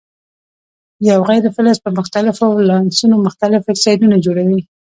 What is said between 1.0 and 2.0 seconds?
یو غیر فلز په